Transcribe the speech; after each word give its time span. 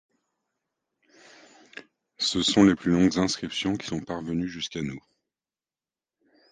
Ce 2.17 2.41
sont 2.41 2.63
les 2.63 2.73
plus 2.73 2.89
longues 2.91 3.19
inscriptions 3.19 3.75
qui 3.75 3.85
sont 3.85 3.99
parvenues 4.01 4.47
jusqu'à 4.49 4.81
nous. 4.81 4.97